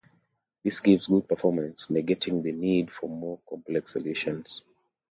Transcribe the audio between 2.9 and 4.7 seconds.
more complex solutions.